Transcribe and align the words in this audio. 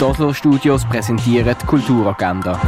Die 0.00 0.04
Oslo 0.06 0.32
Studios 0.32 0.86
präsentieren 0.86 1.54
die 1.60 1.66
Kulturagenda. 1.66 2.58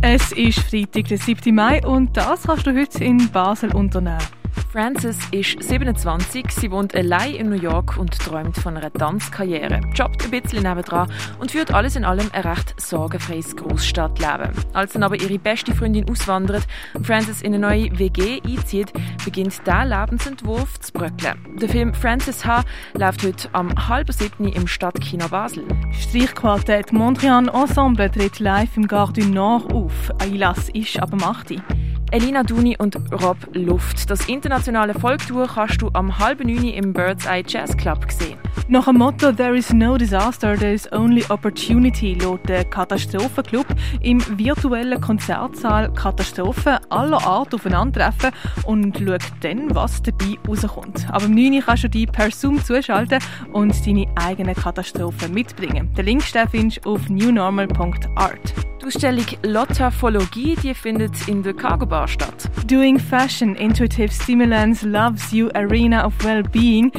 Es 0.00 0.30
ist 0.30 0.60
Freitag, 0.60 1.08
der 1.08 1.18
7. 1.18 1.52
Mai 1.52 1.84
und 1.84 2.16
das 2.16 2.44
kannst 2.44 2.68
du 2.68 2.72
heute 2.72 3.02
in 3.02 3.28
Basel 3.32 3.74
unternehmen. 3.74 4.39
Frances 4.72 5.18
ist 5.32 5.60
27, 5.60 6.48
sie 6.52 6.70
wohnt 6.70 6.94
allein 6.94 7.34
in 7.34 7.48
New 7.48 7.60
York 7.60 7.96
und 7.96 8.16
träumt 8.16 8.56
von 8.56 8.76
einer 8.76 8.92
Tanzkarriere, 8.92 9.80
jobbt 9.96 10.24
ein 10.24 10.30
bisschen 10.30 10.62
nebendran 10.62 11.10
und 11.40 11.50
führt 11.50 11.74
alles 11.74 11.96
in 11.96 12.04
allem 12.04 12.30
ein 12.32 12.42
recht 12.42 12.80
sorgenfreies 12.80 13.56
Großstadtleben. 13.56 14.52
Als 14.72 14.92
dann 14.92 15.02
aber 15.02 15.20
ihre 15.20 15.40
beste 15.40 15.74
Freundin 15.74 16.08
auswandert 16.08 16.68
und 16.94 17.04
Frances 17.04 17.42
in 17.42 17.52
eine 17.52 17.66
neue 17.66 17.98
WG 17.98 18.40
einzieht, 18.46 18.92
beginnt 19.24 19.66
der 19.66 19.86
Lebensentwurf 19.86 20.78
zu 20.78 20.92
bröckeln. 20.92 21.58
Der 21.60 21.68
Film 21.68 21.92
Frances 21.92 22.44
H. 22.44 22.62
läuft 22.94 23.24
heute 23.24 23.48
am 23.50 23.88
halben 23.88 24.12
siebten 24.12 24.46
im 24.46 24.68
Stadtkino 24.68 25.28
Basel. 25.28 25.64
Streichquartett 25.90 26.92
Mondrian 26.92 27.48
Ensemble 27.48 28.08
tritt 28.08 28.38
live 28.38 28.76
im 28.76 28.86
Gare 28.86 29.12
du 29.12 29.24
Nord 29.24 29.72
auf. 29.72 30.12
Einlass 30.20 30.68
ist 30.68 30.96
ab 31.02 31.10
dem 31.10 31.24
8. 31.24 31.54
Elina 32.12 32.42
Duni 32.42 32.76
und 32.76 32.96
Rob 33.22 33.36
Luft. 33.52 34.10
Das 34.10 34.28
internationale 34.28 34.94
Volktour 34.94 35.46
kannst 35.46 35.80
du 35.80 35.90
am 35.92 36.18
halben 36.18 36.52
neun 36.52 36.64
im 36.64 36.92
Bird's 36.92 37.24
Eye 37.26 37.44
Jazz 37.46 37.76
Club 37.76 38.10
sehen. 38.10 38.36
Nach 38.66 38.86
dem 38.86 38.98
Motto 38.98 39.30
There 39.32 39.56
is 39.56 39.72
no 39.72 39.96
disaster, 39.96 40.56
there 40.56 40.72
is 40.72 40.90
only 40.92 41.24
opportunity 41.28 42.14
lädt 42.14 42.48
der 42.48 42.64
Katastrophenclub 42.64 43.66
im 44.00 44.20
virtuellen 44.38 45.00
Konzertsaal 45.00 45.92
Katastrophen 45.94 46.78
aller 46.88 47.24
Art 47.24 47.54
aufeinandertreffen 47.54 48.30
und 48.64 48.98
schaut 48.98 49.22
dann, 49.42 49.72
was 49.74 50.02
dabei 50.02 50.36
rauskommt. 50.48 51.06
Aber 51.10 51.26
am 51.26 51.34
9 51.34 51.62
kannst 51.64 51.84
du 51.84 51.90
dich 51.90 52.10
per 52.10 52.30
Zoom 52.30 52.62
zuschalten 52.64 53.20
und 53.52 53.86
deine 53.86 54.06
eigenen 54.16 54.54
Katastrophen 54.54 55.32
mitbringen. 55.32 55.92
Den 55.94 56.06
Link 56.06 56.22
findest 56.22 56.84
du 56.84 56.94
auf 56.94 57.08
newnormal.art. 57.08 58.69
Die 58.80 58.86
Ausstellung 58.86 59.26
Lottafologie 59.42 60.56
die 60.56 60.74
findet 60.74 61.28
in 61.28 61.42
der 61.42 61.52
Cargo 61.52 61.84
Bar 61.84 62.08
statt. 62.08 62.50
Doing 62.66 62.98
Fashion, 62.98 63.54
Intuitive 63.54 64.10
Stimulants, 64.10 64.82
Loves 64.82 65.32
You 65.32 65.50
Arena 65.54 66.06
of 66.06 66.14
Wellbeing. 66.24 66.90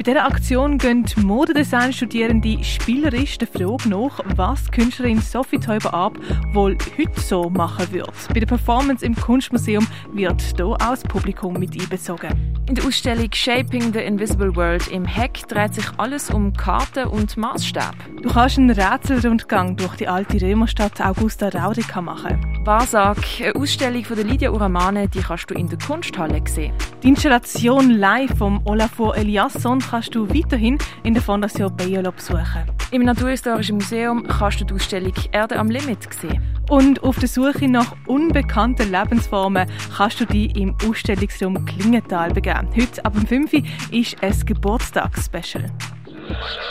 Bei 0.00 0.04
dieser 0.04 0.24
Aktion 0.24 0.78
gehen 0.78 1.04
Modedesign-Studierende 1.16 2.64
spielerisch 2.64 3.36
der 3.36 3.46
Frage 3.46 3.90
nach, 3.90 4.18
was 4.34 4.70
Künstlerin 4.70 5.20
Sophie 5.20 5.58
Teuber 5.58 5.92
ab 5.92 6.18
wohl 6.54 6.78
heute 6.96 7.20
so 7.20 7.50
machen 7.50 7.92
wird. 7.92 8.10
Bei 8.32 8.40
der 8.40 8.46
Performance 8.46 9.04
im 9.04 9.14
Kunstmuseum 9.14 9.86
wird 10.14 10.40
hier 10.40 10.64
auch 10.64 10.78
das 10.78 11.02
Publikum 11.02 11.52
mit 11.52 11.78
einbezogen. 11.78 12.30
In 12.66 12.76
der 12.76 12.86
Ausstellung 12.86 13.28
Shaping 13.30 13.92
the 13.92 13.98
Invisible 13.98 14.56
World 14.56 14.88
im 14.88 15.04
Heck 15.04 15.46
dreht 15.48 15.74
sich 15.74 15.84
alles 15.98 16.30
um 16.30 16.54
Karten 16.54 17.06
und 17.08 17.36
Maßstab. 17.36 17.94
Du 18.22 18.30
kannst 18.30 18.56
einen 18.56 18.70
Rätselrundgang 18.70 19.76
durch 19.76 19.96
die 19.96 20.08
alte 20.08 20.40
Römerstadt 20.40 20.98
Augusta 21.02 21.48
Raurica 21.48 22.00
machen. 22.00 22.59
Eine 22.66 23.54
Ausstellung 23.54 24.04
von 24.04 24.16
der 24.16 24.26
Lydia 24.26 24.50
Uramane, 24.50 25.08
die 25.08 25.20
kannst 25.20 25.50
du 25.50 25.54
in 25.54 25.68
der 25.68 25.78
Kunsthalle 25.78 26.42
sehen. 26.46 26.74
Die 27.02 27.08
Installation 27.08 27.90
live 27.90 28.36
vom 28.36 28.60
Olafur 28.66 29.16
Eliasson 29.16 29.78
kannst 29.80 30.14
du 30.14 30.28
weiterhin 30.28 30.76
in 31.02 31.14
der 31.14 31.22
Fondation 31.22 31.74
Bayolo 31.74 32.12
besuchen. 32.12 32.70
Im 32.90 33.04
Naturhistorischen 33.04 33.76
Museum 33.76 34.26
kannst 34.26 34.60
du 34.60 34.66
die 34.66 34.74
Ausstellung 34.74 35.14
Erde 35.32 35.58
am 35.58 35.70
Limit 35.70 36.12
sehen. 36.12 36.42
Und 36.68 37.02
auf 37.02 37.18
der 37.18 37.28
Suche 37.28 37.66
nach 37.66 37.96
unbekannten 38.06 38.92
Lebensformen 38.92 39.66
kannst 39.96 40.20
du 40.20 40.26
dich 40.26 40.54
im 40.54 40.76
Ausstellungsraum 40.86 41.64
Klingenthal 41.64 42.30
begeben. 42.30 42.68
Heute 42.76 43.04
ab 43.04 43.14
5 43.26 43.52
Uhr 43.54 43.62
ist 43.90 44.22
ein 44.22 44.38
Geburtstagsspecial. 44.44 45.70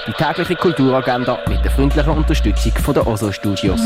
Die 0.08 0.14
tägliche 0.14 0.56
Kulturagenda 0.56 1.40
mit 1.48 1.66
der 1.66 1.72
freundlichen 1.72 2.12
Unterstützung 2.12 2.73
von 2.73 2.94
der 2.94 3.08
Oslo 3.08 3.32
Studios. 3.32 3.82